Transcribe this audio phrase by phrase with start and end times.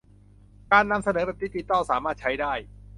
[0.71, 2.53] การนำเสนอแบบดิจิทัลสามารถใช้ได้